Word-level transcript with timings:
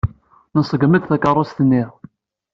Nṣeggem-d 0.59 1.03
takeṛṛust-nni. 1.09 1.83